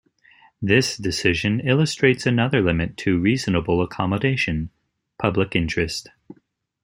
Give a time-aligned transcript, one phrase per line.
[0.63, 4.71] This decision illustrates another limit to reasonable accommodation:
[5.19, 6.09] public interest.